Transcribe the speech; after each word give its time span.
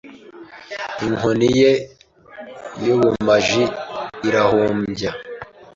Inkoni 1.05 1.47
ye 1.61 1.71
y'ubumaji 2.85 3.63
irahumbya 4.27 5.11